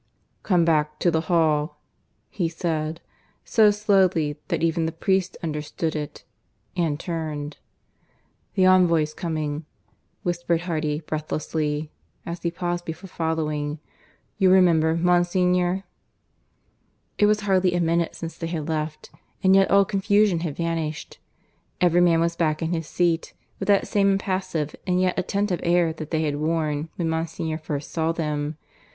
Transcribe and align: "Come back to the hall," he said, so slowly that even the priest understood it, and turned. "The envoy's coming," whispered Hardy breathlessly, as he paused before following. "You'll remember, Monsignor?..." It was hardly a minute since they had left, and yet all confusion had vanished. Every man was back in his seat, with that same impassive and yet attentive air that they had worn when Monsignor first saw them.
"Come 0.41 0.65
back 0.65 0.97
to 1.01 1.11
the 1.11 1.21
hall," 1.29 1.79
he 2.31 2.49
said, 2.49 3.01
so 3.45 3.69
slowly 3.69 4.35
that 4.47 4.63
even 4.63 4.87
the 4.87 4.91
priest 4.91 5.37
understood 5.43 5.95
it, 5.95 6.23
and 6.75 6.99
turned. 6.99 7.57
"The 8.55 8.65
envoy's 8.65 9.13
coming," 9.13 9.65
whispered 10.23 10.61
Hardy 10.61 11.01
breathlessly, 11.01 11.91
as 12.25 12.41
he 12.41 12.49
paused 12.49 12.83
before 12.83 13.09
following. 13.09 13.77
"You'll 14.39 14.53
remember, 14.53 14.95
Monsignor?..." 14.95 15.83
It 17.19 17.27
was 17.27 17.41
hardly 17.41 17.75
a 17.75 17.79
minute 17.79 18.15
since 18.15 18.35
they 18.39 18.47
had 18.47 18.67
left, 18.67 19.11
and 19.43 19.55
yet 19.55 19.69
all 19.69 19.85
confusion 19.85 20.39
had 20.39 20.55
vanished. 20.55 21.19
Every 21.79 22.01
man 22.01 22.19
was 22.19 22.35
back 22.35 22.63
in 22.63 22.73
his 22.73 22.87
seat, 22.87 23.35
with 23.59 23.67
that 23.67 23.85
same 23.85 24.13
impassive 24.13 24.75
and 24.87 24.99
yet 24.99 25.19
attentive 25.19 25.59
air 25.61 25.93
that 25.93 26.09
they 26.09 26.23
had 26.23 26.37
worn 26.37 26.89
when 26.95 27.07
Monsignor 27.07 27.59
first 27.59 27.91
saw 27.91 28.11
them. 28.11 28.57